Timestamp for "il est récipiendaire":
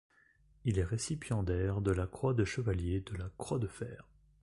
0.65-1.79